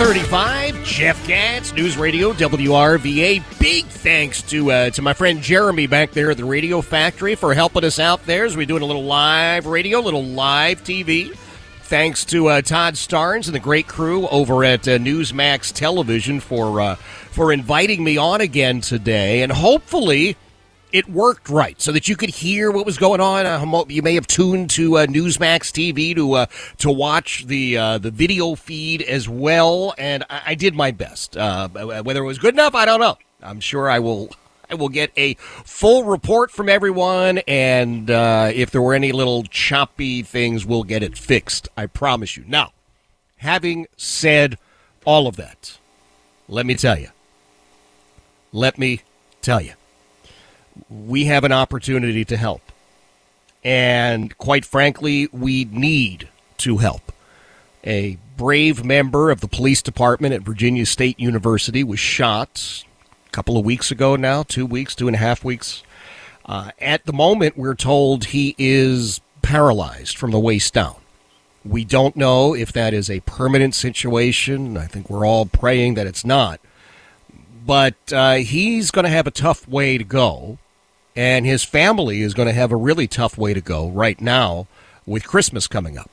35, 0.00 0.82
Jeff 0.82 1.26
Katz, 1.26 1.74
News 1.74 1.98
Radio 1.98 2.32
WRVA. 2.32 3.42
Big 3.60 3.84
thanks 3.84 4.40
to 4.44 4.72
uh, 4.72 4.88
to 4.88 5.02
my 5.02 5.12
friend 5.12 5.42
Jeremy 5.42 5.86
back 5.86 6.12
there 6.12 6.30
at 6.30 6.38
the 6.38 6.44
Radio 6.46 6.80
Factory 6.80 7.34
for 7.34 7.52
helping 7.52 7.84
us 7.84 7.98
out 7.98 8.24
there 8.24 8.46
as 8.46 8.56
we're 8.56 8.64
doing 8.64 8.80
a 8.80 8.86
little 8.86 9.04
live 9.04 9.66
radio, 9.66 9.98
a 9.98 10.00
little 10.00 10.24
live 10.24 10.82
TV. 10.84 11.36
Thanks 11.82 12.24
to 12.24 12.46
uh, 12.46 12.62
Todd 12.62 12.94
Starnes 12.94 13.44
and 13.44 13.54
the 13.54 13.60
great 13.60 13.88
crew 13.88 14.26
over 14.28 14.64
at 14.64 14.88
uh, 14.88 14.92
Newsmax 14.92 15.70
Television 15.70 16.40
for 16.40 16.80
uh, 16.80 16.94
for 16.94 17.52
inviting 17.52 18.02
me 18.02 18.16
on 18.16 18.40
again 18.40 18.80
today, 18.80 19.42
and 19.42 19.52
hopefully 19.52 20.34
it 20.92 21.08
worked 21.08 21.48
right 21.48 21.80
so 21.80 21.92
that 21.92 22.08
you 22.08 22.16
could 22.16 22.30
hear 22.30 22.70
what 22.70 22.86
was 22.86 22.98
going 22.98 23.20
on. 23.20 23.46
Uh, 23.46 23.84
you 23.88 24.02
may 24.02 24.14
have 24.14 24.26
tuned 24.26 24.70
to 24.70 24.98
uh, 24.98 25.06
Newsmax 25.06 25.70
TV 25.70 26.14
to 26.14 26.32
uh, 26.34 26.46
to 26.78 26.90
watch 26.90 27.46
the 27.46 27.76
uh, 27.76 27.98
the 27.98 28.10
video 28.10 28.54
feed 28.54 29.02
as 29.02 29.28
well, 29.28 29.94
and 29.98 30.24
I, 30.28 30.42
I 30.46 30.54
did 30.54 30.74
my 30.74 30.90
best. 30.90 31.36
Uh, 31.36 31.68
whether 31.68 32.22
it 32.22 32.26
was 32.26 32.38
good 32.38 32.54
enough, 32.54 32.74
I 32.74 32.84
don't 32.84 33.00
know. 33.00 33.18
I'm 33.42 33.60
sure 33.60 33.88
I 33.88 33.98
will. 33.98 34.30
I 34.68 34.74
will 34.74 34.88
get 34.88 35.10
a 35.16 35.34
full 35.34 36.04
report 36.04 36.52
from 36.52 36.68
everyone, 36.68 37.38
and 37.48 38.08
uh, 38.08 38.52
if 38.54 38.70
there 38.70 38.80
were 38.80 38.94
any 38.94 39.10
little 39.10 39.42
choppy 39.42 40.22
things, 40.22 40.64
we'll 40.64 40.84
get 40.84 41.02
it 41.02 41.18
fixed. 41.18 41.68
I 41.76 41.86
promise 41.86 42.36
you. 42.36 42.44
Now, 42.46 42.72
having 43.38 43.88
said 43.96 44.58
all 45.04 45.26
of 45.26 45.34
that, 45.36 45.78
let 46.46 46.66
me 46.66 46.76
tell 46.76 46.98
you. 46.98 47.08
Let 48.52 48.78
me 48.78 49.02
tell 49.42 49.60
you 49.60 49.72
we 50.88 51.26
have 51.26 51.44
an 51.44 51.52
opportunity 51.52 52.24
to 52.24 52.36
help. 52.36 52.62
And 53.62 54.36
quite 54.38 54.64
frankly, 54.64 55.28
we 55.32 55.64
need 55.64 56.28
to 56.58 56.78
help. 56.78 57.12
A 57.84 58.18
brave 58.36 58.84
member 58.84 59.30
of 59.30 59.40
the 59.40 59.48
police 59.48 59.82
department 59.82 60.34
at 60.34 60.42
Virginia 60.42 60.86
State 60.86 61.18
University 61.20 61.84
was 61.84 62.00
shot 62.00 62.84
a 63.26 63.30
couple 63.30 63.56
of 63.56 63.64
weeks 63.64 63.90
ago 63.90 64.16
now, 64.16 64.42
two 64.42 64.66
weeks, 64.66 64.94
two 64.94 65.08
and 65.08 65.16
a 65.16 65.18
half 65.18 65.44
weeks. 65.44 65.82
Uh, 66.46 66.70
at 66.80 67.04
the 67.06 67.12
moment, 67.12 67.56
we're 67.56 67.74
told 67.74 68.26
he 68.26 68.54
is 68.58 69.20
paralyzed 69.42 70.16
from 70.16 70.30
the 70.30 70.40
waist 70.40 70.74
down. 70.74 70.96
We 71.64 71.84
don't 71.84 72.16
know 72.16 72.54
if 72.54 72.72
that 72.72 72.94
is 72.94 73.10
a 73.10 73.20
permanent 73.20 73.74
situation. 73.74 74.76
I 74.76 74.86
think 74.86 75.10
we're 75.10 75.26
all 75.26 75.46
praying 75.46 75.94
that 75.94 76.06
it's 76.06 76.24
not. 76.24 76.60
But 77.64 78.12
uh, 78.12 78.36
he's 78.36 78.90
going 78.90 79.04
to 79.04 79.10
have 79.10 79.26
a 79.26 79.30
tough 79.30 79.68
way 79.68 79.98
to 79.98 80.04
go 80.04 80.58
and 81.16 81.44
his 81.44 81.64
family 81.64 82.22
is 82.22 82.34
going 82.34 82.48
to 82.48 82.54
have 82.54 82.72
a 82.72 82.76
really 82.76 83.06
tough 83.06 83.36
way 83.36 83.52
to 83.54 83.60
go 83.60 83.88
right 83.88 84.20
now 84.20 84.66
with 85.06 85.26
Christmas 85.26 85.66
coming 85.66 85.98
up. 85.98 86.10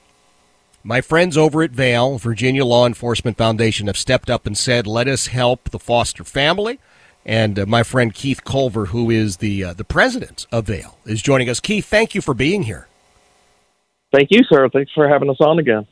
My 0.83 1.01
friends 1.01 1.37
over 1.37 1.63
at 1.63 1.71
VALE, 1.71 2.17
Virginia 2.17 2.65
Law 2.65 2.85
Enforcement 2.85 3.37
Foundation, 3.37 3.87
have 3.87 3.97
stepped 3.97 4.29
up 4.29 4.45
and 4.45 4.57
said, 4.57 4.87
let 4.87 5.07
us 5.07 5.27
help 5.27 5.69
the 5.69 5.79
Foster 5.79 6.23
family. 6.23 6.79
And 7.25 7.59
uh, 7.59 7.65
my 7.65 7.83
friend 7.83 8.13
Keith 8.13 8.43
Culver, 8.45 8.87
who 8.87 9.11
is 9.11 9.37
the, 9.37 9.63
uh, 9.63 9.73
the 9.73 9.83
president 9.83 10.47
of 10.51 10.67
VALE, 10.67 10.97
is 11.05 11.21
joining 11.21 11.49
us. 11.49 11.59
Keith, 11.59 11.85
thank 11.85 12.15
you 12.15 12.21
for 12.21 12.33
being 12.33 12.63
here. 12.63 12.87
Thank 14.13 14.29
you, 14.31 14.43
sir. 14.43 14.69
Thanks 14.69 14.91
for 14.93 15.09
having 15.09 15.29
us 15.29 15.37
on 15.41 15.59
again. 15.59 15.85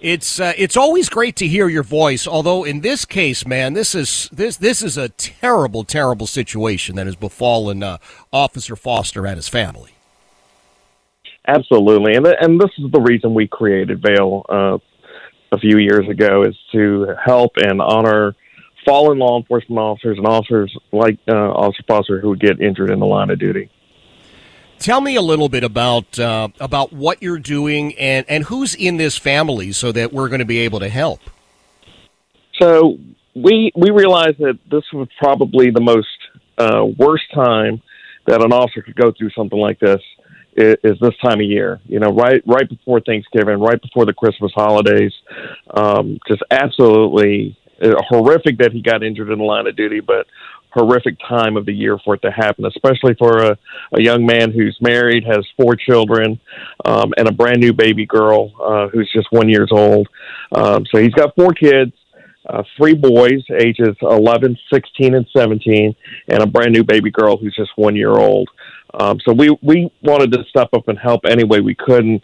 It's 0.00 0.40
uh, 0.40 0.54
it's 0.56 0.78
always 0.78 1.10
great 1.10 1.36
to 1.36 1.46
hear 1.46 1.68
your 1.68 1.82
voice. 1.82 2.26
Although 2.26 2.64
in 2.64 2.80
this 2.80 3.04
case, 3.04 3.46
man, 3.46 3.74
this 3.74 3.94
is 3.94 4.30
this 4.32 4.56
this 4.56 4.82
is 4.82 4.96
a 4.96 5.10
terrible, 5.10 5.84
terrible 5.84 6.26
situation 6.26 6.96
that 6.96 7.06
has 7.06 7.16
befallen 7.16 7.82
uh, 7.82 7.98
Officer 8.32 8.76
Foster 8.76 9.26
and 9.26 9.36
his 9.36 9.48
family. 9.48 9.92
Absolutely, 11.46 12.14
and 12.14 12.26
and 12.26 12.58
this 12.58 12.70
is 12.78 12.90
the 12.90 13.00
reason 13.00 13.34
we 13.34 13.46
created 13.46 14.00
VALE 14.00 14.46
uh, 14.48 14.78
a 15.52 15.58
few 15.58 15.78
years 15.78 16.08
ago 16.08 16.44
is 16.44 16.56
to 16.72 17.14
help 17.22 17.52
and 17.56 17.82
honor 17.82 18.34
fallen 18.86 19.18
law 19.18 19.38
enforcement 19.38 19.78
officers 19.78 20.16
and 20.16 20.26
officers 20.26 20.74
like 20.92 21.18
uh, 21.28 21.34
Officer 21.34 21.82
Foster 21.86 22.20
who 22.20 22.30
would 22.30 22.40
get 22.40 22.60
injured 22.60 22.90
in 22.90 23.00
the 23.00 23.06
line 23.06 23.28
of 23.28 23.38
duty. 23.38 23.70
Tell 24.80 25.02
me 25.02 25.14
a 25.16 25.22
little 25.22 25.50
bit 25.50 25.62
about 25.62 26.18
uh, 26.18 26.48
about 26.58 26.90
what 26.90 27.22
you're 27.22 27.38
doing 27.38 27.96
and, 27.98 28.24
and 28.30 28.44
who's 28.44 28.74
in 28.74 28.96
this 28.96 29.16
family 29.16 29.72
so 29.72 29.92
that 29.92 30.10
we're 30.10 30.28
going 30.28 30.38
to 30.38 30.46
be 30.46 30.60
able 30.60 30.80
to 30.80 30.88
help. 30.88 31.20
So 32.58 32.96
we 33.34 33.72
we 33.76 33.90
realized 33.90 34.38
that 34.38 34.58
this 34.70 34.84
was 34.94 35.06
probably 35.18 35.70
the 35.70 35.82
most 35.82 36.08
uh, 36.56 36.86
worst 36.96 37.24
time 37.34 37.82
that 38.26 38.42
an 38.42 38.52
officer 38.52 38.80
could 38.80 38.96
go 38.96 39.12
through 39.12 39.30
something 39.30 39.58
like 39.58 39.78
this 39.80 40.00
is, 40.56 40.76
is, 40.82 40.98
this 41.00 41.16
time 41.22 41.40
of 41.40 41.46
year. 41.46 41.78
You 41.84 42.00
know, 42.00 42.12
right 42.12 42.42
right 42.46 42.68
before 42.68 43.02
Thanksgiving, 43.02 43.60
right 43.60 43.80
before 43.80 44.06
the 44.06 44.14
Christmas 44.14 44.50
holidays. 44.54 45.12
Um, 45.74 46.18
just 46.26 46.42
absolutely 46.50 47.54
uh, 47.82 47.94
horrific 48.08 48.56
that 48.58 48.72
he 48.72 48.80
got 48.80 49.02
injured 49.02 49.30
in 49.30 49.38
the 49.38 49.44
line 49.44 49.66
of 49.66 49.76
duty, 49.76 50.00
but 50.00 50.26
horrific 50.72 51.16
time 51.28 51.56
of 51.56 51.66
the 51.66 51.72
year 51.72 51.98
for 52.04 52.14
it 52.14 52.22
to 52.22 52.30
happen, 52.30 52.64
especially 52.64 53.14
for 53.18 53.38
a, 53.38 53.58
a 53.92 54.00
young 54.00 54.24
man 54.24 54.52
who's 54.52 54.76
married, 54.80 55.24
has 55.24 55.46
four 55.56 55.76
children, 55.76 56.40
um, 56.84 57.12
and 57.16 57.28
a 57.28 57.32
brand 57.32 57.60
new 57.60 57.72
baby 57.72 58.06
girl 58.06 58.52
uh, 58.62 58.88
who's 58.88 59.10
just 59.12 59.28
one 59.30 59.48
years 59.48 59.70
old. 59.72 60.08
Um, 60.52 60.84
so 60.90 61.00
he's 61.00 61.14
got 61.14 61.34
four 61.36 61.52
kids. 61.52 61.92
Uh, 62.48 62.62
three 62.76 62.94
boys, 62.94 63.42
ages 63.60 63.94
11, 64.00 64.56
16, 64.72 65.14
and 65.14 65.26
17, 65.36 65.94
and 66.28 66.42
a 66.42 66.46
brand 66.46 66.72
new 66.72 66.82
baby 66.82 67.10
girl 67.10 67.36
who's 67.36 67.54
just 67.54 67.70
one 67.76 67.94
year 67.94 68.12
old. 68.12 68.48
Um, 68.94 69.20
so 69.24 69.32
we 69.32 69.56
we 69.62 69.92
wanted 70.02 70.32
to 70.32 70.44
step 70.48 70.70
up 70.72 70.88
and 70.88 70.98
help 70.98 71.26
any 71.26 71.44
way 71.44 71.60
we 71.60 71.74
could, 71.74 72.04
and 72.04 72.20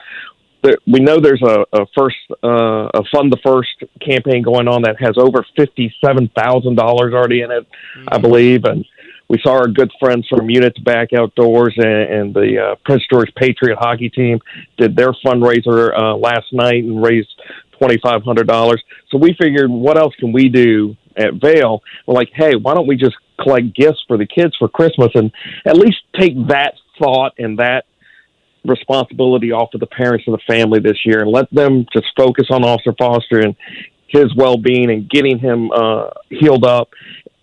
we 0.86 1.00
know 1.00 1.20
there's 1.20 1.42
a, 1.42 1.64
a 1.72 1.86
first 1.96 2.16
uh, 2.42 2.88
a 2.94 3.02
fund 3.12 3.32
the 3.32 3.38
first 3.44 3.84
campaign 4.00 4.42
going 4.42 4.68
on 4.68 4.82
that 4.82 4.96
has 5.00 5.16
over 5.16 5.44
fifty 5.56 5.94
seven 6.04 6.28
thousand 6.36 6.76
dollars 6.76 7.14
already 7.14 7.42
in 7.42 7.50
it, 7.50 7.64
mm-hmm. 7.64 8.08
I 8.08 8.18
believe, 8.18 8.64
and 8.64 8.84
we 9.28 9.38
saw 9.42 9.52
our 9.52 9.68
good 9.68 9.90
friends 9.98 10.26
from 10.28 10.48
Units 10.50 10.78
Back 10.80 11.12
Outdoors 11.12 11.74
and, 11.76 11.86
and 11.86 12.34
the 12.34 12.58
uh, 12.58 12.74
Prince 12.84 13.02
George 13.10 13.32
Patriot 13.36 13.76
hockey 13.78 14.08
team 14.08 14.38
did 14.76 14.96
their 14.96 15.12
fundraiser 15.24 15.96
uh, 15.98 16.16
last 16.16 16.52
night 16.52 16.84
and 16.84 17.02
raised 17.02 17.28
twenty 17.78 17.98
five 18.02 18.22
hundred 18.22 18.46
dollars. 18.46 18.82
So 19.10 19.18
we 19.18 19.36
figured, 19.40 19.70
what 19.70 19.98
else 19.98 20.14
can 20.16 20.32
we 20.32 20.48
do 20.48 20.96
at 21.16 21.34
VALE? 21.34 21.82
We're 22.06 22.14
like, 22.14 22.30
hey, 22.34 22.54
why 22.56 22.74
don't 22.74 22.86
we 22.86 22.96
just 22.96 23.16
collect 23.40 23.74
gifts 23.74 24.02
for 24.06 24.16
the 24.16 24.26
kids 24.26 24.54
for 24.58 24.68
Christmas 24.68 25.10
and 25.14 25.30
at 25.64 25.76
least 25.76 25.98
take 26.18 26.34
that 26.48 26.74
thought 26.98 27.32
and 27.38 27.58
that 27.58 27.84
responsibility 28.66 29.52
off 29.52 29.72
of 29.74 29.80
the 29.80 29.86
parents 29.86 30.24
and 30.26 30.34
the 30.34 30.52
family 30.52 30.80
this 30.80 31.04
year 31.04 31.20
and 31.20 31.30
let 31.30 31.50
them 31.50 31.86
just 31.92 32.06
focus 32.16 32.46
on 32.50 32.64
Officer 32.64 32.92
Foster 32.98 33.40
and 33.40 33.56
his 34.08 34.34
well 34.36 34.56
being 34.56 34.90
and 34.90 35.08
getting 35.08 35.38
him 35.38 35.70
uh, 35.72 36.10
healed 36.28 36.64
up. 36.64 36.90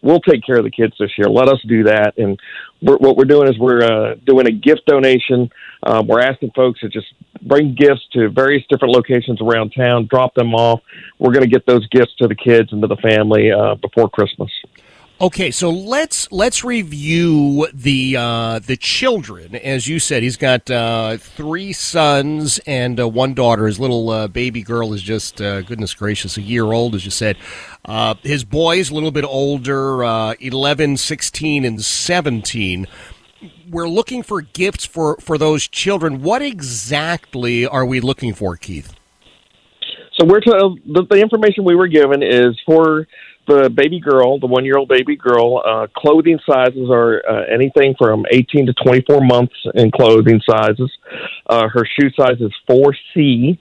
We'll 0.02 0.20
take 0.20 0.46
care 0.46 0.58
of 0.58 0.66
the 0.66 0.72
kids 0.72 0.94
this 1.00 1.12
year. 1.18 1.30
Let 1.30 1.48
us 1.48 1.60
do 1.66 1.84
that. 1.84 2.18
And 2.18 2.38
we're, 2.82 2.98
what 2.98 3.16
we're 3.16 3.24
doing 3.24 3.48
is 3.48 3.58
we're 3.58 3.84
uh, 3.84 4.16
doing 4.26 4.48
a 4.48 4.52
gift 4.52 4.86
donation. 4.86 5.50
Um, 5.84 6.08
we're 6.08 6.20
asking 6.20 6.52
folks 6.52 6.82
to 6.82 6.90
just 6.90 7.08
bring 7.42 7.74
gifts 7.74 8.02
to 8.14 8.30
various 8.30 8.64
different 8.70 8.94
locations 8.94 9.42
around 9.42 9.72
town, 9.72 10.08
drop 10.12 10.36
them 10.36 10.54
off. 10.54 10.82
We're 11.20 11.32
going 11.32 11.44
to 11.44 11.50
get 11.50 11.66
those 11.66 11.88
gifts 11.88 12.14
to 12.18 12.28
the 12.28 12.36
kids 12.36 12.74
and 12.74 12.82
to 12.82 12.88
the 12.88 12.98
family 12.98 13.52
uh, 13.52 13.76
before 13.76 14.10
Christmas. 14.10 14.52
Okay, 15.22 15.52
so 15.52 15.70
let's 15.70 16.30
let's 16.32 16.64
review 16.64 17.68
the 17.72 18.18
uh, 18.18 18.60
the 18.60 18.76
children. 18.76 19.56
As 19.56 19.88
you 19.88 20.00
said, 20.00 20.24
he's 20.24 20.38
got 20.38 20.70
uh, 20.72 21.18
three 21.18 21.72
sons 21.72 22.60
and 22.66 23.00
uh, 23.00 23.08
one 23.08 23.36
daughter. 23.36 23.68
His 23.68 23.80
little 23.80 24.10
uh, 24.10 24.28
baby 24.28 24.64
girl 24.64 24.92
is 24.92 25.04
just 25.04 25.40
uh, 25.40 25.62
goodness 25.62 25.94
gracious, 25.94 26.36
a 26.36 26.42
year 26.42 26.66
old, 26.66 26.96
as 26.96 27.06
you 27.06 27.12
said. 27.12 27.38
Uh, 27.86 28.16
his 28.24 28.44
boys 28.44 28.90
a 28.90 28.96
little 28.96 29.12
bit 29.12 29.24
older, 29.24 30.04
uh, 30.04 30.34
11, 30.40 30.98
16, 30.98 31.64
and 31.64 31.84
17. 31.84 32.88
We're 33.70 33.88
looking 33.88 34.24
for 34.24 34.42
gifts 34.42 34.84
for, 34.84 35.18
for 35.18 35.38
those 35.38 35.68
children. 35.68 36.22
What 36.22 36.42
exactly 36.42 37.66
are 37.66 37.86
we 37.86 38.00
looking 38.00 38.34
for, 38.34 38.58
Keith? 38.58 38.94
So 40.20 40.26
we're 40.26 40.42
to, 40.42 40.76
the, 40.86 41.06
the 41.10 41.20
information 41.20 41.66
we 41.66 41.76
were 41.76 41.88
given 41.88 42.22
is 42.24 42.60
for 42.66 43.08
the 43.48 43.70
baby 43.70 44.00
girl, 44.00 44.40
the 44.40 44.48
one 44.48 44.66
year 44.66 44.78
old 44.78 44.90
baby 44.90 45.16
girl, 45.16 45.62
uh, 45.66 45.88
clothing 45.96 46.40
sizes 46.50 46.90
are 46.90 47.22
uh, 47.30 47.44
anything 47.54 47.96
from 47.98 48.26
18 48.32 48.68
to 48.68 48.74
24 48.74 49.22
months 49.22 49.56
in 49.76 49.92
clothing 49.92 50.42
sizes. 50.50 50.92
Uh, 51.48 51.68
her 51.68 51.84
shoe 51.86 52.10
size 52.18 52.40
is 52.40 52.52
4C. 52.70 53.58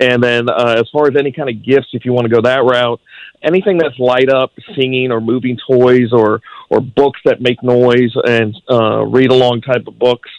And 0.00 0.22
then, 0.22 0.48
uh, 0.48 0.76
as 0.78 0.88
far 0.92 1.08
as 1.08 1.16
any 1.18 1.32
kind 1.32 1.48
of 1.48 1.64
gifts, 1.64 1.88
if 1.92 2.04
you 2.04 2.12
want 2.12 2.28
to 2.28 2.32
go 2.32 2.42
that 2.42 2.62
route, 2.62 3.00
anything 3.42 3.78
that's 3.78 3.98
light 3.98 4.30
up, 4.30 4.52
singing, 4.76 5.10
or 5.10 5.20
moving 5.20 5.58
toys, 5.68 6.12
or 6.12 6.40
or 6.70 6.80
books 6.80 7.18
that 7.24 7.40
make 7.40 7.60
noise 7.62 8.12
and 8.24 8.54
uh, 8.70 9.04
read 9.04 9.32
along 9.32 9.62
type 9.62 9.86
of 9.88 9.98
books, 9.98 10.30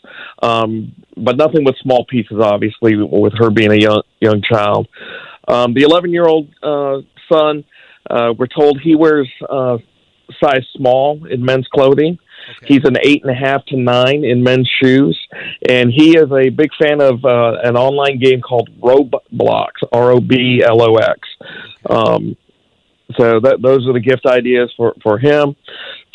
um, 0.41 0.93
but 1.17 1.35
nothing 1.35 1.65
with 1.65 1.75
small 1.81 2.05
pieces. 2.05 2.37
Obviously, 2.41 2.95
with 2.95 3.33
her 3.37 3.49
being 3.49 3.71
a 3.71 3.75
young 3.75 4.03
young 4.21 4.41
child, 4.41 4.87
um, 5.49 5.73
the 5.73 5.81
11 5.81 6.11
year 6.13 6.25
old 6.25 6.47
uh, 6.63 6.99
son, 7.31 7.63
uh, 8.09 8.33
we're 8.37 8.47
told 8.47 8.79
he 8.81 8.95
wears 8.95 9.29
uh, 9.49 9.77
size 10.41 10.65
small 10.75 11.25
in 11.25 11.43
men's 11.43 11.67
clothing. 11.67 12.17
Okay. 12.63 12.73
He's 12.73 12.85
an 12.85 12.97
eight 13.03 13.23
and 13.23 13.31
a 13.31 13.35
half 13.35 13.65
to 13.67 13.77
nine 13.77 14.23
in 14.23 14.43
men's 14.43 14.69
shoes, 14.81 15.19
and 15.67 15.91
he 15.91 16.17
is 16.17 16.31
a 16.31 16.49
big 16.49 16.69
fan 16.81 17.01
of 17.01 17.23
uh, 17.23 17.57
an 17.63 17.75
online 17.75 18.19
game 18.19 18.41
called 18.41 18.69
Roblox, 18.79 19.71
R 19.91 20.11
O 20.13 20.19
B 20.19 20.63
L 20.65 20.81
O 20.81 20.95
X. 20.95 21.19
Um, 21.89 22.35
so 23.17 23.39
that 23.39 23.61
those 23.61 23.87
are 23.87 23.93
the 23.93 23.99
gift 23.99 24.25
ideas 24.25 24.71
for 24.77 24.95
for 25.03 25.17
him. 25.17 25.55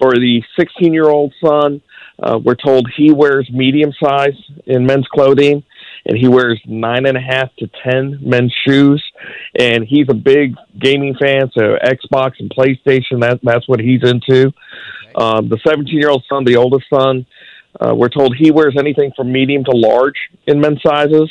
For 0.01 0.13
the 0.13 0.43
16 0.59 0.93
year 0.93 1.09
old 1.09 1.33
son, 1.45 1.81
uh, 2.23 2.39
we're 2.43 2.57
told 2.57 2.89
he 2.97 3.13
wears 3.13 3.49
medium 3.53 3.93
size 4.03 4.35
in 4.67 4.87
men's 4.87 5.07
clothing, 5.09 5.63
and 6.07 6.19
he 6.19 6.29
wears 6.29 6.61
nine 6.67 7.07
and 7.07 7.17
a 7.17 7.21
half 7.21 7.55
to 7.57 7.69
ten 7.83 8.19
men's 8.21 8.55
shoes. 8.67 9.03
And 9.59 9.85
he's 9.85 10.07
a 10.09 10.15
big 10.15 10.55
gaming 10.79 11.15
fan, 11.21 11.51
so 11.57 11.77
Xbox 11.85 12.33
and 12.39 12.51
PlayStation. 12.51 13.21
That 13.21 13.41
that's 13.43 13.69
what 13.69 13.81
he's 13.81 14.03
into. 14.03 14.53
Um, 15.17 15.49
the 15.49 15.59
17 15.65 15.97
year 15.97 16.11
old 16.11 16.25
son, 16.29 16.45
the 16.45 16.57
oldest 16.57 16.87
son, 16.93 17.25
uh, 17.81 17.95
we're 17.95 18.09
told 18.09 18.37
he 18.37 18.51
wears 18.51 18.77
anything 18.79 19.13
from 19.17 19.33
medium 19.33 19.65
to 19.65 19.73
large 19.73 20.17
in 20.47 20.61
men's 20.61 20.81
sizes. 20.85 21.31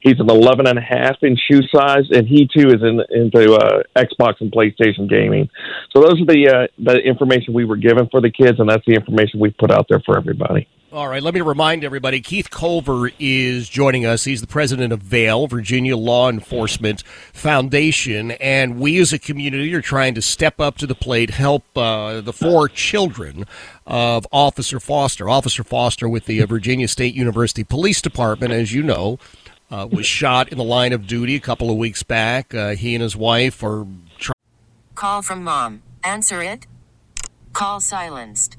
He's 0.00 0.18
an 0.18 0.30
11 0.30 0.66
and 0.66 0.78
a 0.78 0.82
half 0.82 1.16
in 1.22 1.36
shoe 1.36 1.60
size, 1.74 2.04
and 2.10 2.26
he 2.26 2.48
too 2.48 2.68
is 2.68 2.82
in, 2.82 3.00
into 3.10 3.54
uh, 3.54 3.82
Xbox 3.96 4.40
and 4.40 4.50
PlayStation 4.50 5.08
gaming. 5.08 5.48
So 5.94 6.02
those 6.02 6.20
are 6.20 6.26
the 6.26 6.48
uh, 6.48 6.66
the 6.82 6.98
information 6.98 7.54
we 7.54 7.64
were 7.64 7.76
given 7.76 8.08
for 8.10 8.20
the 8.20 8.30
kids, 8.30 8.58
and 8.58 8.68
that's 8.68 8.84
the 8.86 8.94
information 8.94 9.38
we 9.38 9.50
put 9.50 9.70
out 9.70 9.86
there 9.88 10.00
for 10.04 10.16
everybody. 10.16 10.66
All 10.92 11.08
right, 11.08 11.22
let 11.22 11.32
me 11.32 11.40
remind 11.40 11.84
everybody 11.84 12.20
Keith 12.20 12.50
Culver 12.50 13.10
is 13.18 13.70
joining 13.70 14.04
us. 14.04 14.24
He's 14.24 14.42
the 14.42 14.46
president 14.46 14.92
of 14.92 15.00
VALE, 15.00 15.46
Virginia 15.46 15.96
Law 15.96 16.28
Enforcement 16.28 17.02
Foundation, 17.32 18.32
and 18.32 18.78
we 18.78 18.98
as 18.98 19.10
a 19.10 19.18
community 19.18 19.72
are 19.74 19.80
trying 19.80 20.14
to 20.16 20.20
step 20.20 20.60
up 20.60 20.76
to 20.76 20.86
the 20.86 20.94
plate, 20.94 21.30
help 21.30 21.64
uh, 21.78 22.20
the 22.20 22.34
four 22.34 22.68
children 22.68 23.46
of 23.86 24.26
Officer 24.30 24.78
Foster. 24.78 25.30
Officer 25.30 25.64
Foster 25.64 26.10
with 26.10 26.26
the 26.26 26.42
uh, 26.42 26.46
Virginia 26.46 26.86
State 26.88 27.14
University 27.14 27.64
Police 27.64 28.02
Department, 28.02 28.52
as 28.52 28.74
you 28.74 28.82
know, 28.82 29.18
uh, 29.70 29.88
was 29.90 30.04
shot 30.04 30.50
in 30.50 30.58
the 30.58 30.64
line 30.64 30.92
of 30.92 31.06
duty 31.06 31.36
a 31.36 31.40
couple 31.40 31.70
of 31.70 31.78
weeks 31.78 32.02
back. 32.02 32.54
Uh, 32.54 32.74
he 32.74 32.94
and 32.94 33.02
his 33.02 33.16
wife 33.16 33.62
are. 33.62 33.86
Try- 34.18 34.34
Call 34.94 35.22
from 35.22 35.42
mom. 35.42 35.82
Answer 36.04 36.42
it. 36.42 36.66
Call 37.54 37.80
silenced. 37.80 38.58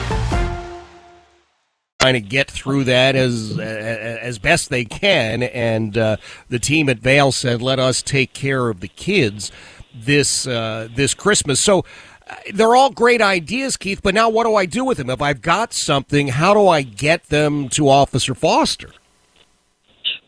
Trying 2.01 2.13
to 2.13 2.21
get 2.21 2.49
through 2.49 2.83
that 2.85 3.15
as 3.15 3.57
as 3.59 4.39
best 4.39 4.69
they 4.69 4.85
can. 4.85 5.43
And 5.43 5.97
uh, 5.97 6.17
the 6.49 6.59
team 6.59 6.89
at 6.89 6.99
Vale 6.99 7.31
said, 7.31 7.61
"Let 7.61 7.79
us 7.79 8.01
take 8.01 8.33
care 8.33 8.69
of 8.69 8.79
the 8.79 8.87
kids 8.87 9.51
this 9.93 10.47
uh, 10.47 10.87
this 10.93 11.13
Christmas." 11.13 11.59
So 11.59 11.85
uh, 12.27 12.35
they're 12.53 12.75
all 12.75 12.89
great 12.89 13.21
ideas, 13.21 13.77
Keith. 13.77 14.01
But 14.01 14.15
now, 14.15 14.29
what 14.29 14.45
do 14.45 14.55
I 14.55 14.65
do 14.65 14.83
with 14.83 14.97
them? 14.97 15.09
If 15.09 15.21
I've 15.21 15.41
got 15.41 15.73
something, 15.73 16.29
how 16.29 16.53
do 16.53 16.67
I 16.67 16.81
get 16.81 17.25
them 17.25 17.69
to 17.69 17.87
Officer 17.87 18.33
Foster? 18.33 18.91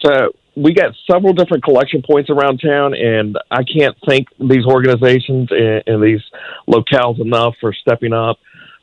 So 0.05 0.29
we 0.55 0.73
got 0.73 0.93
several 1.09 1.33
different 1.33 1.63
collection 1.63 2.03
points 2.03 2.29
around 2.29 2.59
town, 2.59 2.93
and 2.93 3.37
I 3.49 3.63
can't 3.63 3.95
thank 4.07 4.27
these 4.39 4.65
organizations 4.65 5.47
and, 5.49 5.83
and 5.87 6.03
these 6.03 6.21
locales 6.67 7.19
enough 7.19 7.55
for 7.59 7.73
stepping 7.73 8.13
up. 8.13 8.37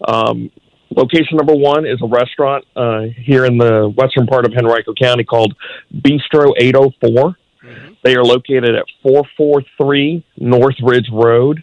Um, 0.07 0.51
Location 0.97 1.37
number 1.37 1.55
one 1.55 1.87
is 1.87 2.01
a 2.03 2.07
restaurant 2.07 2.65
uh, 2.75 3.03
here 3.17 3.45
in 3.45 3.59
the 3.59 3.93
western 3.97 4.27
part 4.27 4.45
of 4.45 4.53
Henrico 4.53 4.93
County 4.93 5.23
called 5.23 5.55
Bistro 5.95 6.53
804. 6.59 7.37
Mm-hmm. 7.63 7.93
They 8.03 8.17
are 8.17 8.25
located 8.25 8.75
at 8.75 8.87
443 9.03 10.25
North 10.39 10.75
Ridge 10.83 11.09
Road 11.13 11.63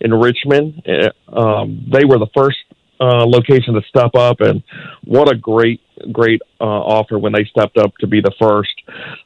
in 0.00 0.14
Richmond. 0.14 0.82
Uh, 0.86 1.36
um, 1.36 1.88
they 1.92 2.04
were 2.04 2.18
the 2.18 2.28
first 2.36 2.58
uh, 3.00 3.26
location 3.26 3.74
to 3.74 3.82
step 3.88 4.14
up, 4.14 4.40
and 4.40 4.62
what 5.04 5.30
a 5.30 5.36
great, 5.36 5.80
great 6.12 6.40
uh, 6.60 6.64
offer 6.64 7.18
when 7.18 7.32
they 7.32 7.44
stepped 7.44 7.78
up 7.78 7.96
to 7.98 8.06
be 8.06 8.20
the 8.20 8.32
first. 8.40 8.74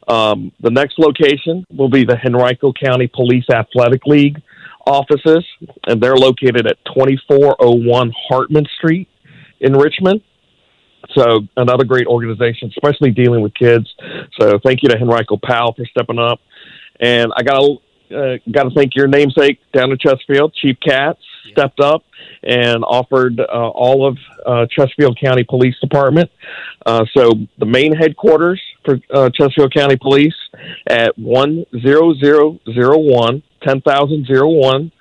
Um, 0.09 0.52
the 0.61 0.71
next 0.71 0.99
location 0.99 1.66
will 1.71 1.90
be 1.90 2.04
the 2.04 2.16
Henrico 2.25 2.73
County 2.73 3.06
Police 3.06 3.49
Athletic 3.50 4.06
League 4.06 4.40
offices, 4.87 5.44
and 5.87 6.00
they're 6.00 6.16
located 6.16 6.66
at 6.66 6.82
2401 6.87 8.12
Hartman 8.28 8.66
Street 8.78 9.09
in 9.62 9.73
Richmond. 9.73 10.21
So 11.14 11.40
another 11.57 11.85
great 11.85 12.07
organization, 12.07 12.71
especially 12.76 13.11
dealing 13.11 13.42
with 13.42 13.54
kids. 13.54 13.92
So 14.38 14.59
thank 14.64 14.83
you 14.83 14.88
to 14.90 14.97
Henrico 14.97 15.37
PAL 15.37 15.75
for 15.75 15.85
stepping 15.87 16.19
up. 16.19 16.40
And 17.00 17.33
I 17.37 17.42
got 17.42 17.59
to 17.59 17.78
uh, 18.12 18.37
got 18.50 18.64
to 18.64 18.71
thank 18.75 18.95
your 18.95 19.09
namesake 19.09 19.59
down 19.73 19.90
in 19.90 19.97
Chesterfield, 19.99 20.54
Chief 20.54 20.76
Katz, 20.87 21.19
stepped 21.50 21.81
up 21.81 22.04
and 22.42 22.85
offered 22.85 23.40
uh, 23.40 23.45
all 23.71 24.07
of 24.07 24.19
uh, 24.45 24.66
Chesterfield 24.71 25.19
County 25.19 25.45
Police 25.45 25.75
Department. 25.81 26.31
Uh, 26.85 27.07
so 27.16 27.31
the 27.59 27.66
main 27.66 27.95
headquarters 27.95 28.61
for 28.85 28.99
uh, 29.14 29.31
Chesterfield 29.31 29.73
County 29.75 29.97
Police 29.97 30.35
at 30.87 31.19
one 31.19 31.64
zero 31.81 32.14
zero 32.23 32.61
zero 32.75 32.99
one 32.99 33.42
ten 33.62 33.81
thousand 33.81 34.26
zero 34.26 34.49
one 34.50 34.92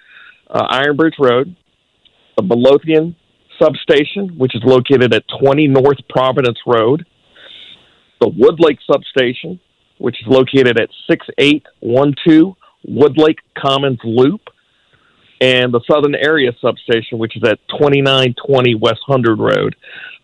uh, 0.49 0.67
Iron 0.69 0.95
Bridge 0.95 1.15
Road, 1.19 1.55
the 2.37 2.43
Midlothian 2.43 3.15
substation, 3.61 4.37
which 4.37 4.55
is 4.55 4.61
located 4.63 5.13
at 5.13 5.23
20 5.39 5.67
North 5.67 5.97
Providence 6.09 6.59
Road, 6.65 7.05
the 8.19 8.27
Woodlake 8.27 8.79
substation, 8.91 9.59
which 9.97 10.21
is 10.21 10.27
located 10.27 10.79
at 10.79 10.89
6812 11.09 12.55
Woodlake 12.87 13.37
Commons 13.57 13.99
Loop, 14.03 14.41
and 15.39 15.73
the 15.73 15.81
Southern 15.89 16.15
Area 16.15 16.51
substation, 16.61 17.17
which 17.17 17.35
is 17.35 17.43
at 17.43 17.59
2920 17.69 18.75
West 18.75 19.01
100 19.07 19.39
Road, 19.39 19.75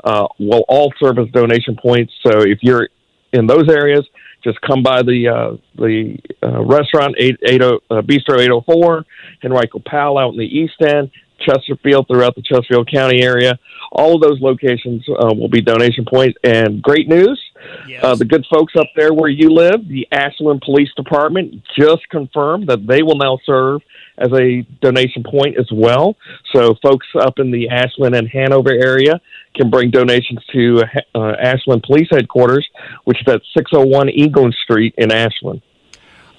uh, 0.04 0.28
will 0.40 0.64
all 0.68 0.94
serve 1.00 1.18
as 1.18 1.28
donation 1.32 1.76
points. 1.76 2.14
So 2.26 2.42
if 2.42 2.60
you're 2.62 2.90
in 3.34 3.48
those 3.48 3.68
areas, 3.70 4.06
just 4.44 4.62
come 4.62 4.84
by 4.84 5.02
the 5.02 5.28
uh, 5.28 5.58
the 5.76 6.18
uh, 6.44 6.64
restaurant 6.64 7.16
eight 7.18 7.38
eight 7.46 7.62
oh, 7.62 7.80
uh, 7.90 8.02
Bistro 8.02 8.40
eight 8.40 8.52
oh 8.52 8.62
four, 8.62 9.04
Henrico 9.44 9.80
PAL 9.80 10.18
out 10.18 10.34
in 10.34 10.38
the 10.38 10.46
East 10.46 10.80
End, 10.80 11.12
Chesterfield 11.48 12.08
throughout 12.08 12.36
the 12.36 12.42
Chesterfield 12.42 12.90
County 12.92 13.22
area. 13.22 13.58
All 13.92 14.16
of 14.16 14.22
those 14.22 14.40
locations 14.42 15.04
uh, 15.10 15.34
will 15.34 15.48
be 15.50 15.62
donation 15.62 16.06
points. 16.06 16.38
And 16.44 16.82
great 16.82 17.08
news, 17.08 17.42
Yes. 17.88 18.04
uh, 18.04 18.16
the 18.16 18.26
good 18.26 18.46
folks 18.52 18.74
up 18.76 18.88
there 18.96 19.14
where 19.14 19.30
you 19.30 19.50
live, 19.50 19.88
the 19.88 20.08
Ashland 20.12 20.62
Police 20.62 20.90
Department, 20.96 21.64
just 21.78 22.08
confirmed 22.10 22.68
that 22.68 22.86
they 22.86 23.02
will 23.02 23.16
now 23.18 23.40
serve 23.46 23.82
as 24.18 24.32
a 24.34 24.62
donation 24.82 25.24
point 25.24 25.58
as 25.58 25.70
well. 25.72 26.16
So 26.54 26.76
folks 26.82 27.08
up 27.20 27.40
in 27.40 27.52
the 27.52 27.70
Ashland 27.70 28.16
and 28.16 28.28
Hanover 28.28 28.72
area 28.72 29.22
can 29.56 29.70
bring 29.70 29.92
donations 29.92 30.40
to 30.54 30.84
uh, 31.16 31.34
Ashland 31.40 31.84
Police 31.84 32.08
Headquarters, 32.12 32.68
which 33.06 33.20
is 33.22 33.28
at 33.34 33.42
601 33.56 34.10
England 34.10 34.56
Street 34.64 34.94
in 34.98 35.12
Ashland. 35.12 35.62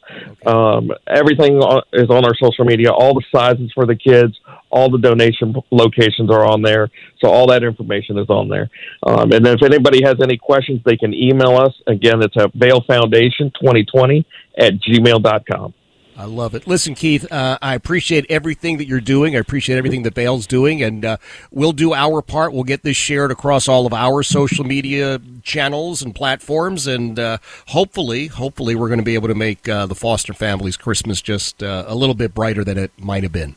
Um, 0.46 0.92
everything 1.08 1.60
on- 1.60 1.84
is 1.94 2.10
on 2.10 2.26
our 2.26 2.36
social 2.36 2.66
media. 2.66 2.92
All 2.92 3.14
the 3.14 3.24
sizes 3.34 3.72
for 3.74 3.86
the 3.86 3.96
kids, 3.96 4.40
all 4.70 4.90
the 4.90 4.98
donation 4.98 5.56
locations 5.72 6.30
are 6.30 6.46
on 6.46 6.62
there. 6.62 6.90
So 7.20 7.30
all 7.30 7.48
that 7.48 7.64
information 7.64 8.18
is 8.18 8.30
on 8.30 8.50
there. 8.50 8.70
Um, 9.04 9.32
and 9.32 9.46
then 9.46 9.56
if 9.56 9.64
anybody 9.64 10.04
has 10.04 10.16
any 10.22 10.38
questions, 10.38 10.82
they 10.86 10.98
can 10.98 11.14
email 11.14 11.58
us. 11.58 11.74
Again, 11.88 12.22
it's 12.22 12.36
at 12.38 12.54
Vale 12.54 12.82
Foundation 12.82 13.52
2020 13.62 14.26
at 14.58 14.74
gmail.com. 14.80 15.74
I 16.18 16.26
love 16.26 16.54
it. 16.56 16.68
Listen, 16.68 16.94
Keith, 16.94 17.32
uh, 17.32 17.58
I 17.62 17.74
appreciate 17.74 18.26
everything 18.30 18.78
that 18.78 18.88
you're 18.88 19.02
doing. 19.02 19.36
I 19.36 19.40
appreciate 19.40 19.78
everything 19.78 20.04
that 20.04 20.14
VALE's 20.14 20.46
doing, 20.46 20.84
and 20.84 21.04
uh, 21.04 21.18
we'll 21.52 21.72
do 21.72 21.94
our 21.94 22.22
part. 22.22 22.54
We'll 22.54 22.64
get 22.64 22.84
this 22.84 22.98
shared 22.98 23.32
across 23.32 23.68
all 23.68 23.86
of 23.86 23.94
our 23.94 24.22
social 24.22 24.66
media 24.66 25.20
channels 25.42 26.02
and 26.02 26.14
platforms, 26.14 26.86
and 26.86 27.18
uh, 27.18 27.38
hopefully, 27.68 28.28
hopefully, 28.28 28.76
we're 28.76 28.90
going 28.90 29.00
to 29.00 29.06
be 29.06 29.16
able 29.16 29.30
to 29.30 29.36
make 29.36 29.68
uh, 29.68 29.86
the 29.86 29.96
Foster 29.96 30.34
family's 30.34 30.78
Christmas 30.78 31.22
just 31.22 31.64
uh, 31.64 31.86
a 31.88 31.96
little 31.96 32.16
bit 32.16 32.34
brighter 32.34 32.64
than 32.64 32.78
it 32.78 32.92
might 32.98 33.24
have 33.24 33.32
been. 33.32 33.56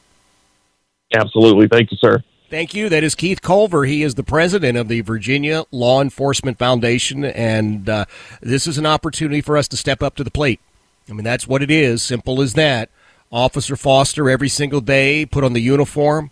Absolutely. 1.13 1.69
Thank 1.69 1.91
you, 1.91 1.99
sir. 1.99 2.23
Thank 2.51 2.75
you. 2.75 2.89
That 2.89 3.03
is 3.03 3.15
Keith 3.15 3.43
Culver. 3.43 3.85
He 3.85 4.03
is 4.03 4.15
the 4.15 4.23
president 4.23 4.79
of 4.79 4.89
the 4.89 5.01
Virginia 5.01 5.65
Law 5.71 6.01
Enforcement 6.01 6.59
Foundation, 6.59 7.25
and 7.25 7.89
uh, 7.89 8.05
this 8.41 8.67
is 8.67 8.79
an 8.79 8.87
opportunity 8.87 9.41
for 9.41 9.57
us 9.57 9.67
to 9.69 9.77
step 9.77 10.03
up 10.03 10.15
to 10.17 10.25
the 10.25 10.31
plate. 10.31 10.61
I 11.09 11.13
mean, 11.13 11.25
that's 11.25 11.47
what 11.47 11.63
it 11.63 11.71
is. 11.71 12.03
Simple 12.03 12.41
as 12.41 12.55
that. 12.55 12.89
Officer 13.31 13.77
Foster, 13.77 14.31
every 14.31 14.49
single 14.49 14.81
day, 14.81 15.27
put 15.27 15.45
on 15.45 15.55
the 15.55 15.61
uniform, 15.61 16.31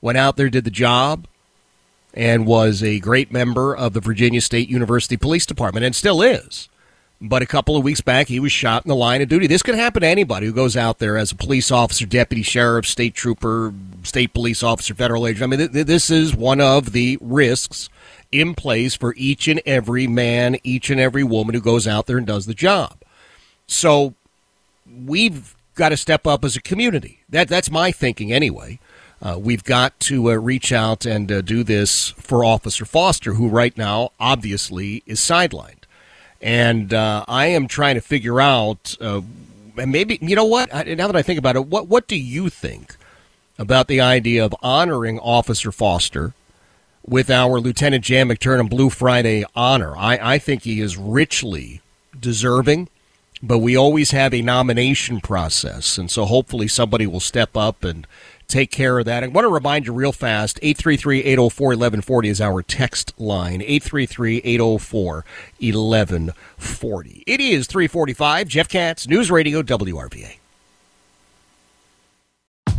went 0.00 0.18
out 0.18 0.36
there, 0.36 0.50
did 0.50 0.64
the 0.64 0.70
job, 0.70 1.26
and 2.12 2.46
was 2.46 2.82
a 2.82 3.00
great 3.00 3.32
member 3.32 3.74
of 3.74 3.94
the 3.94 4.00
Virginia 4.00 4.40
State 4.40 4.68
University 4.68 5.16
Police 5.16 5.46
Department, 5.46 5.84
and 5.84 5.96
still 5.96 6.20
is. 6.20 6.68
But 7.20 7.40
a 7.40 7.46
couple 7.46 7.76
of 7.76 7.84
weeks 7.84 8.02
back, 8.02 8.28
he 8.28 8.38
was 8.38 8.52
shot 8.52 8.84
in 8.84 8.90
the 8.90 8.94
line 8.94 9.22
of 9.22 9.28
duty. 9.28 9.46
This 9.46 9.62
could 9.62 9.74
happen 9.74 10.02
to 10.02 10.06
anybody 10.06 10.46
who 10.46 10.52
goes 10.52 10.76
out 10.76 10.98
there 10.98 11.16
as 11.16 11.32
a 11.32 11.36
police 11.36 11.70
officer, 11.70 12.04
deputy 12.04 12.42
sheriff, 12.42 12.86
state 12.86 13.14
trooper, 13.14 13.72
state 14.02 14.34
police 14.34 14.62
officer, 14.62 14.94
federal 14.94 15.26
agent. 15.26 15.42
I 15.42 15.46
mean, 15.46 15.58
th- 15.60 15.72
th- 15.72 15.86
this 15.86 16.10
is 16.10 16.36
one 16.36 16.60
of 16.60 16.92
the 16.92 17.16
risks 17.22 17.88
in 18.30 18.54
place 18.54 18.94
for 18.94 19.14
each 19.16 19.48
and 19.48 19.62
every 19.64 20.06
man, 20.06 20.58
each 20.62 20.90
and 20.90 21.00
every 21.00 21.24
woman 21.24 21.54
who 21.54 21.60
goes 21.62 21.86
out 21.86 22.06
there 22.06 22.18
and 22.18 22.26
does 22.26 22.44
the 22.44 22.52
job. 22.52 22.98
So 23.66 24.14
we've 25.04 25.54
got 25.74 25.90
to 25.90 25.96
step 25.96 26.26
up 26.26 26.44
as 26.44 26.56
a 26.56 26.60
community. 26.60 27.20
That 27.28 27.48
that's 27.48 27.70
my 27.70 27.92
thinking 27.92 28.32
anyway. 28.32 28.78
Uh, 29.22 29.38
we've 29.40 29.64
got 29.64 29.98
to 29.98 30.30
uh, 30.30 30.34
reach 30.34 30.72
out 30.72 31.06
and 31.06 31.30
uh, 31.32 31.40
do 31.40 31.64
this 31.64 32.10
for 32.10 32.44
Officer 32.44 32.84
Foster, 32.84 33.34
who 33.34 33.48
right 33.48 33.76
now 33.76 34.12
obviously 34.20 35.02
is 35.06 35.20
sidelined. 35.20 35.84
And 36.42 36.92
uh, 36.92 37.24
I 37.26 37.46
am 37.46 37.66
trying 37.66 37.94
to 37.94 38.02
figure 38.02 38.40
out, 38.40 38.94
uh, 39.00 39.22
and 39.78 39.90
maybe 39.90 40.18
you 40.20 40.36
know 40.36 40.44
what? 40.44 40.72
Now 40.72 41.06
that 41.06 41.16
I 41.16 41.22
think 41.22 41.38
about 41.38 41.56
it, 41.56 41.66
what 41.66 41.88
what 41.88 42.08
do 42.08 42.16
you 42.16 42.50
think 42.50 42.96
about 43.58 43.88
the 43.88 44.00
idea 44.00 44.44
of 44.44 44.54
honoring 44.62 45.18
Officer 45.18 45.72
Foster 45.72 46.34
with 47.06 47.30
our 47.30 47.58
Lieutenant 47.58 48.04
Jan 48.04 48.28
McTurnan 48.28 48.68
Blue 48.68 48.90
Friday 48.90 49.44
honor? 49.54 49.96
I, 49.96 50.34
I 50.34 50.38
think 50.38 50.62
he 50.62 50.80
is 50.80 50.96
richly 50.96 51.80
deserving 52.18 52.88
but 53.46 53.58
we 53.58 53.76
always 53.76 54.10
have 54.10 54.34
a 54.34 54.42
nomination 54.42 55.20
process, 55.20 55.98
and 55.98 56.10
so 56.10 56.24
hopefully 56.24 56.68
somebody 56.68 57.06
will 57.06 57.20
step 57.20 57.56
up 57.56 57.84
and 57.84 58.06
take 58.48 58.70
care 58.70 58.98
of 58.98 59.04
that. 59.06 59.24
I 59.24 59.28
want 59.28 59.44
to 59.44 59.52
remind 59.52 59.86
you 59.86 59.92
real 59.92 60.12
fast 60.12 60.58
833 60.62 61.20
804 61.20 61.68
1140 61.68 62.28
is 62.28 62.40
our 62.40 62.62
text 62.62 63.12
line 63.18 63.62
833 63.62 64.38
804 64.44 65.24
1140. 65.60 67.24
It 67.26 67.40
is 67.40 67.66
345. 67.66 68.48
Jeff 68.48 68.68
Katz, 68.68 69.08
News 69.08 69.30
Radio 69.30 69.62
WRVA. 69.62 70.38